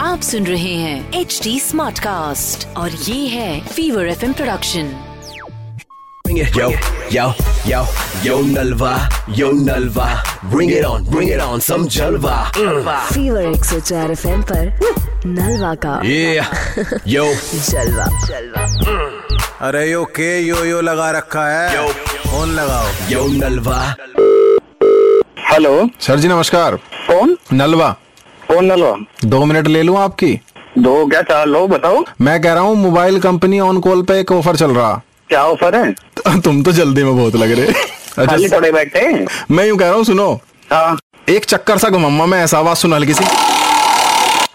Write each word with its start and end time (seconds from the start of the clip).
आप 0.00 0.20
सुन 0.22 0.46
रहे 0.46 0.74
हैं 0.74 1.12
एच 1.12 1.40
डी 1.42 1.60
स्मार्ट 1.60 1.98
कास्ट 1.98 2.76
और 2.76 2.90
ये 2.90 3.28
है 3.28 3.60
Fever 3.60 4.06
FM 4.06 4.32
production 4.32 4.96
yo 6.30 6.70
yo 7.12 7.34
yo 7.66 7.86
yo 8.24 8.40
Nalwa 8.40 9.08
yo 9.30 9.50
Nalwa 9.52 10.40
bring 10.44 10.72
it 10.72 10.84
Nalwa 15.26 15.74
का। 15.74 16.00
यो 17.06 17.24
अरे 19.60 19.90
यो 19.90 20.04
के 20.04 20.40
यो 20.40 20.64
यो 20.64 20.80
लगा 20.80 21.10
रखा 21.10 21.46
है। 21.48 21.88
फ़ोन 21.92 22.48
लगाओ? 22.48 22.86
Yo 23.10 23.26
Nalwa 23.26 23.94
hello 25.54 25.88
sir 26.00 26.18
ji 26.18 26.28
नमस्कार 26.28 26.74
कौन? 26.76 27.36
नलवा। 27.52 27.88
कौन 28.48 28.64
नलवा? 28.64 28.96
दो 29.24 29.44
मिनट 29.44 29.66
ले 29.66 29.82
लूँ 29.82 29.96
आपकी? 29.98 30.32
दो 30.78 31.06
क्या 31.06 31.20
चार 31.22 31.46
लो 31.46 31.66
बताओ। 31.68 32.02
मैं 32.20 32.40
कह 32.42 32.52
रहा 32.52 32.62
हूँ 32.62 32.76
मोबाइल 32.76 33.20
कंपनी 33.20 33.60
ऑन 33.60 33.78
कॉल 33.80 34.02
पे 34.02 34.18
एक 34.20 34.32
ऑफ़र 34.32 34.56
चल 34.56 34.70
रहा। 34.70 34.92
क्या 35.28 35.44
ऑफ़र 35.44 35.76
है? 35.76 35.94
तुम 36.40 36.62
तो 36.62 36.72
जल्दी 36.72 37.04
में 37.04 37.16
बहुत 37.16 37.36
लग 37.36 37.50
रहे। 37.50 37.66
अच्छा 38.18 38.56
थोड़े 38.56 38.72
बैठे 38.72 39.26
मैं 39.50 39.66
यूँ 39.66 39.78
कह 39.78 39.86
रहा 39.86 39.94
हूँ 39.94 40.04
सुनो। 40.04 40.40
हाँ। 40.72 40.98
एक 41.28 41.44
चक्कर 41.44 41.78
सा 41.78 41.88
घुमाऊँगा 41.88 42.26
मैं 42.26 42.42
ऐसा 42.44 42.58
आवाज़ 42.58 42.78
सुना 42.78 42.96
हल्की 42.96 43.14
सी। 43.14 43.24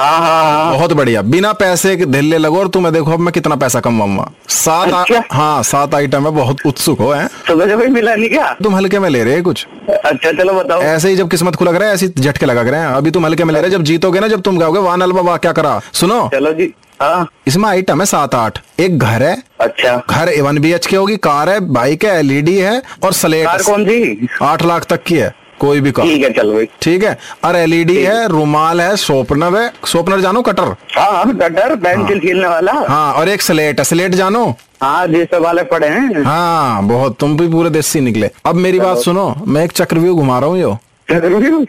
हाँ 0.00 0.18
हाँ 0.18 0.64
हाँ 0.64 0.72
बहुत 0.72 0.92
बढ़िया। 0.92 1.22
बिना 1.22 1.52
पैसे 1.52 1.96
के 1.96 2.04
ढिल्ले 2.06 2.38
लगो 2.38 2.58
और 2.58 2.68
तुम्हें 2.68 2.92
देखो 2.94 3.12
अब 3.12 3.18
मैं 3.18 3.32
कितना 3.32 3.56
पैसा 3.56 3.80
कमाऊँगा। 3.80 4.30
सात 4.48 4.92
आ- 4.92 5.00
अच्छा। 5.00 5.22
हाँ 5.32 5.62
सात 5.62 5.94
आइटम 5.94 6.24
है 6.24 6.30
बहुत 6.30 6.56
उत्सुक 6.66 6.98
हो 7.00 7.10
हैं। 7.12 7.28
सुबह 7.48 7.66
से 7.66 7.76
कोई 7.76 7.86
मिला 7.86 8.14
नहीं 8.14 8.28
क्या? 8.28 8.56
तुम 8.62 8.76
हल्के 8.76 8.98
में 8.98 9.08
ले 9.10 9.24
रहे 9.24 9.34
हैं 9.34 9.42
कुछ। 9.42 9.66
अच्छा 10.04 10.32
चलो 10.32 10.52
बताओ। 10.52 10.80
ऐसे 10.80 11.08
ही 11.08 11.16
जब 11.16 11.30
किस्मत 11.30 11.56
खुलक 11.56 11.74
रहा 11.74 11.88
है 11.88 11.94
ऐसे 11.94 12.08
झटके 12.08 12.46
लगा 12.46 12.62
रहे 12.62 12.80
हैं। 12.80 12.86
अभी 12.86 13.10
तुम 13.10 13.26
हल्के 13.26 13.44
में 13.44 13.54
ले 13.54 13.60
रहे 13.60 13.70
जब 13.70 13.82
जीतोगे 13.82 14.20
ना 14.20 14.28
जब 14.28 14.40
तुम 14.40 14.58
गाओगे 14.58 14.78
वाह 14.78 14.96
नलवा 14.96 15.22
वाह 15.22 15.36
क्या 15.36 15.52
करा? 15.52 15.80
सुनो। 15.92 16.28
चलो 16.34 16.52
जी 16.52 16.74
हाँ। 17.02 17.28
इसमें 17.46 17.68
आइटम 17.68 18.00
है 18.00 18.06
सात 18.06 18.34
आठ। 18.34 18.58
एक 18.80 18.98
घर 18.98 19.22
है। 19.22 19.42
अच्छा। 19.60 20.02
घर 20.10 20.40
वन 20.42 20.58
बी 20.58 20.72
एच 20.72 20.86
के 20.86 20.96
होगी 20.96 21.16
कार 21.16 21.48
है 21.48 21.60
बाइक 21.60 22.04
है 22.04 22.18
एलईडी 22.18 22.56
है 22.58 22.82
और 23.04 23.12
स्लेट 23.12 23.48
कौन 23.66 23.84
सी? 23.84 24.28
आठ 24.42 24.62
लाख 24.62 24.84
तक 24.84 25.02
की 25.02 25.14
है। 25.14 25.34
कोई 25.60 25.80
भी 25.80 25.90
ठीक 25.90 26.22
है 26.22 26.32
चलो 26.32 26.54
भाई। 26.54 26.68
ठीक 26.82 27.04
है? 27.04 27.16
और 27.44 27.56
एलईडी 27.56 27.96
है 27.96 28.26
रुमाल 28.28 28.80
है 28.80 28.96
शोपनर 28.96 29.56
है। 29.56 29.70
शोपनर 29.86 30.20
जानो 30.20 30.42
कटर? 30.42 30.74
हाँ 30.96 31.10
हाँ 31.12 31.36
कटर 31.36 31.74
पेंसिल 31.76 32.20
छीलने 32.20 32.48
वाला। 32.48 32.72
हाँ 32.88 33.12
और 33.12 33.28
एक 33.28 33.42
स्लेट 33.42 33.78
है। 33.78 33.84
स्लेट 33.84 34.14
जानो। 34.14 34.44
हाँ 34.82 35.06
जिस 35.06 35.34
वाले 35.34 35.62
पड़े 35.70 35.86
हैं। 35.88 36.24
हाँ 36.24 36.82
बहुत 36.88 37.16
तुम 37.20 37.36
भी 37.36 37.48
पूरे 37.48 37.70
देसी 37.70 38.00
निकले। 38.00 38.30
अब 38.46 38.54
मेरी 38.56 38.80
बात 38.80 38.98
सुनो 38.98 39.34
मैं 39.46 39.64
एक 39.64 39.72
चक्रव्यूह 39.72 40.16
घुमा 40.16 40.38
रहा 40.38 40.48
हूँ 40.48 40.58
यो। 40.58 40.76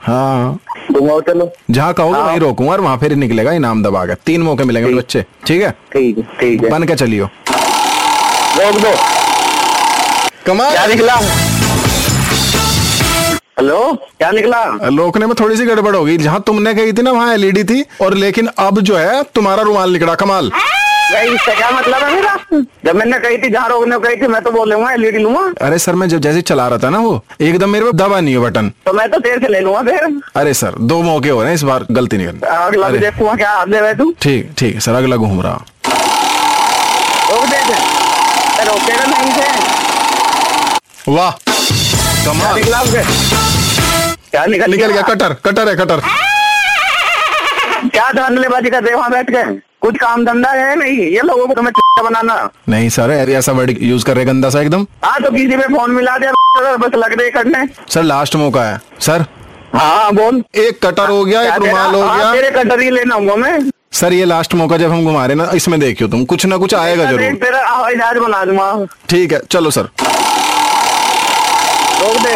हाँ। 0.00 0.58
घुमाओ 0.92 1.20
चलो। 1.20 1.50
जहाँ 1.70 1.92
कहोगे 1.94 2.18
वहीं 2.18 2.38
रोकूँगा 2.40 2.72
और 2.72 2.80
वहाँ 2.80 2.98
फिर 2.98 3.14
निकलेगा 3.16 3.52
इनाम 3.52 3.82
दबा 3.82 4.04
के। 4.06 4.14
तीन 4.26 4.42
मौके 4.42 4.64
मिलेंगे 4.64 4.94
बच्चे। 4.94 5.24
ठीक 5.46 5.62
है? 5.62 5.70
ठीक 5.92 6.18
है 6.18 6.24
ठीक 6.40 6.64
है। 6.64 6.70
बन 6.70 6.84
के 6.84 6.94
चलियो। 6.94 7.28
रोक 8.58 8.80
दो। 8.82 8.94
कमाल। 10.46 10.70
क्या 10.72 10.86
निकला? 10.86 11.14
हेलो 13.56 13.80
क्या 14.18 14.30
निकला? 14.30 14.62
रोकने 14.96 15.26
में 15.26 15.34
थोड़ी 15.40 15.56
सी 15.56 15.64
गड़बड़ 15.66 15.94
होगी। 15.96 16.16
जहाँ 16.18 16.40
तुमने 16.46 16.72
कही 16.74 16.92
थी 16.92 17.02
ना 17.02 17.10
वहाँ 17.12 17.34
एलईडी 17.34 17.62
थी। 17.64 17.84
और 18.02 18.14
लेकिन 18.14 18.46
अब 18.58 18.80
जो 18.80 18.96
है 18.96 19.22
तुम्हारा 19.34 19.62
रुमाल 19.62 19.92
निकला 19.92 20.14
कमाल। 20.14 20.50
क्या 20.50 21.70
मतलब 21.70 22.02
है 22.02 22.14
मेरा? 22.14 22.36
जब 22.84 22.96
मैंने 22.96 23.18
कही 23.20 23.36
थी 23.38 23.48
जहाँ 23.50 23.68
रोकने 23.68 23.98
कही 23.98 24.16
थी 24.22 24.26
मैं 24.26 24.42
तो 24.42 24.50
बोल 24.50 24.70
लूँगा 24.70 24.90
एलईडी 24.92 25.18
लूँगा। 25.18 25.66
अरे 25.66 25.78
सर 25.78 25.94
मैं 25.94 26.08
जब 26.08 26.20
जैसे 26.20 26.42
चला 26.42 26.66
रहा 26.68 26.78
था 26.78 26.90
ना 26.90 26.98
वो 26.98 27.20
एकदम 27.40 27.70
मेरे 27.70 27.84
पे 27.84 27.92
दबा 27.98 28.20
नहीं 28.20 28.34
है 28.34 28.40
बटन। 28.40 28.72
तो 28.86 28.92
मैं 28.92 29.08
तो 29.10 29.18
देर 29.18 29.38
से 29.40 29.48
ले 29.48 29.60
लूँगा 29.60 29.82
फिर। 29.82 30.20
अरे 30.36 30.54
सर 30.54 30.78
दो 30.80 31.00
मौके 31.02 31.28
हो 31.28 31.40
रहे 31.40 31.48
हैं 31.48 31.54
इस 31.54 31.62
बार 31.62 31.86
गलती 31.90 32.16
नहीं 32.16 32.26
करनी। 32.26 32.40
अगला 32.56 32.88
भी 32.88 32.98
देखूँगा 32.98 33.34
क्या 33.34 33.50
हाथ 33.50 33.66
दे 33.66 33.80
रहे 33.80 33.94
तू 33.94 34.14
ठीक 34.22 34.52
ठीक 34.58 34.80
सर 34.82 34.94
अगला 34.94 35.16
घूम 35.16 35.40
रहा। 35.42 35.64
रोक 37.30 37.44
दे 37.44 37.62
दे 37.64 38.64
रोकेगा 38.64 39.04
नहीं 39.06 39.32
से 39.32 41.12
वाह। 41.12 41.30
निकला 42.54 42.82
क्या 44.30 44.44
निकल। 44.46 44.70
निकल 44.70 44.90
गया 44.92 45.02
कटर 45.04 45.32
कटर 45.44 45.68
है 45.68 45.74
कटर। 45.76 46.00
क्या 47.88 48.10
धांधलेबाजी 48.12 48.70
कर 48.70 48.82
रहे 48.82 48.94
वहाँ 48.94 49.10
बैठ 49.10 49.30
के? 49.30 49.42
कुछ 49.80 49.96
काम 49.98 50.24
धंधा 50.24 50.50
है 50.50 50.74
नहीं? 50.76 50.96
ये 50.96 51.20
लोगों 51.24 51.46
को 51.46 51.54
तुम्हें 51.54 51.72
बनाना। 52.04 52.34
नहीं 52.68 52.88
सर 52.88 53.10
ऐसा 53.10 53.52
वर्ड 53.52 53.76
यूज़ 53.82 54.04
कर 54.04 54.16
रहे 54.16 54.24
गंदा 54.24 54.50
सा 54.50 54.60
एकदम। 54.60 54.86
हाँ 55.04 55.20
तो 55.22 55.30
किसी 55.30 55.56
पे 55.56 55.74
फ़ोन 55.74 55.90
मिला 55.90 56.16
दिया 56.18 56.76
बस 56.76 56.94
लग 56.96 57.20
रही 57.20 57.30
करने। 57.30 57.66
सर 57.88 58.02
लास्ट 58.02 58.36
मौका 58.36 58.64
है। 58.64 58.80
सर। 59.00 59.24
हाँ 59.74 60.12
बोल। 60.14 60.42
एक 60.56 60.84
कटर 60.84 61.08
हो 61.08 61.24
गया 61.24 61.42
एक 61.44 61.62
रुमाल 61.62 61.94
हो 61.94 62.02
हाँ, 62.02 62.18
गया। 62.18 62.32
तेरे 62.32 62.50
कटर 62.50 62.80
ही 62.80 62.90
लेना 62.90 63.14
हूँ 63.14 63.36
मैं। 63.36 63.58
सर 63.92 64.12
ये 64.12 64.24
लास्ट 64.24 64.54
मौका 64.54 64.76
जब 64.76 64.92
हम 64.92 65.04
घुमा 65.04 65.24
रहे 65.26 65.36
ना 65.36 65.50
इसमें 65.54 65.78
देखियो 65.80 66.08
तुम। 66.08 66.24
कुछ 66.24 66.46
ना 66.46 66.56
कुछ 66.56 66.74
आएगा 66.74 67.04
ज़रूर। 67.04 67.34
तेरा 67.44 67.66
हवाई 67.68 67.94
जहाज़ 67.94 68.18
बना 68.18 68.44
दूँगा। 68.44 68.86
ठीक 69.10 69.32
है 69.32 69.40
चलो 69.50 69.70
सर। 69.70 69.88
रोक 72.04 72.16
दे। 72.16 72.32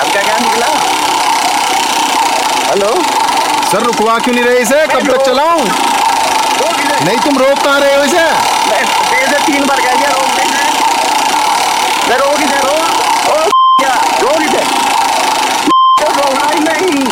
अब 0.00 0.12
क्या 0.12 0.22
क्या 0.22 0.36
निकला? 0.38 0.66
हेलो? 2.70 2.88
सर 3.72 3.82
रुकवा 3.82 4.18
क्यों 4.18 4.34
नहीं 4.34 4.44
रहे 4.44 4.58
इसे? 4.58 4.86
कब 4.86 5.10
तक 5.10 5.26
चलाऊं? 5.26 5.64
नहीं 7.04 7.18
तुम 7.18 7.38
रोक 7.38 7.58
कहाँ 7.64 7.80
रहे 7.80 7.96
हो 7.96 8.04
इसे? 8.04 8.24
मैं 8.70 8.84
तेरे 9.10 9.26
से 9.26 9.38
तीन 9.46 9.66
बार 9.66 9.80
कह 9.80 9.94
दिया 9.94 10.10
रोक 10.10 10.28
दे। 10.36 10.44
मैं 12.08 12.18
रोक 12.18 12.40
इसे 12.40 12.58
रोक। 12.58 12.82
ओ 13.28 13.48
क्या? 13.80 13.94
रोक 14.22 14.42
इसे। 14.42 14.64
ही 16.54 16.60
नहीं। 16.60 17.06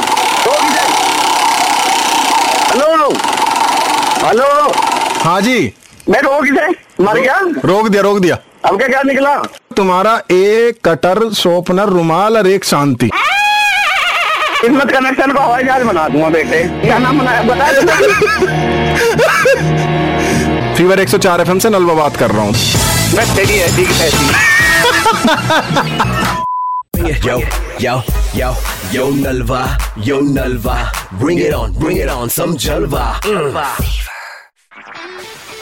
रोक 0.46 0.62
इसे। 0.64 0.84
हेलो? 2.70 3.12
हेलो? 4.26 4.72
हाँ 5.24 5.40
जी। 5.40 5.74
मैं 6.08 6.20
रोक 6.22 6.46
इसे। 6.46 6.68
मर 7.04 7.18
गया? 7.18 7.40
रोक 7.64 7.88
दिया 7.88 8.02
रोक 8.02 8.18
दिया। 8.18 8.36
अब 8.66 8.76
क्या 8.78 8.86
क्या 8.88 9.02
निकला? 9.02 9.34
तुम्हारा 9.76 10.14
एक 10.30 10.80
कटर 10.84 11.18
शोपनर 11.34 11.88
रुमाल 11.88 12.36
और 12.36 12.46
एक 12.46 12.64
शांति। 12.64 13.10
किस्मत 14.60 14.90
कनेक्शन 14.92 15.32
को 15.32 15.40
हवाई 15.40 15.62
जहाज़ 15.64 15.84
बना 15.84 16.08
दूँगा 16.08 16.28
बेटे। 16.28 16.62
क्या 16.80 16.98
नाम 16.98 17.18
बनाया 17.18 17.42
बता 17.42 17.70
देना 17.72 17.94
फीवर 20.76 21.00
104 21.00 21.40
एफएम 21.40 21.58
से 21.58 21.70
नलवा 21.70 21.94
बात 21.94 22.16
कर 22.16 22.30
रहा 22.30 22.42
हूँ। 22.42 22.52
मैं 23.16 23.26
तेरी 23.36 23.58
ऐसी 23.68 23.86
की 23.86 23.94
तैसी 23.98 24.24
yo, 27.24 27.36
yo, 27.78 27.94
yo, 28.34 28.50
yo 28.92 29.06
Nalva, 29.22 29.62
yo 30.08 30.20
Nalva. 30.20 30.76
Bring 31.22 31.38
it 31.38 31.54
on, 31.54 31.72
bring 31.72 31.96
it 31.96 32.08
on, 32.08 32.28
some 32.28 32.56
Jalva. 32.56 33.04